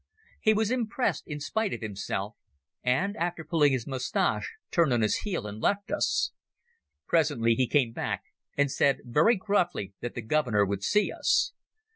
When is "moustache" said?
3.85-4.51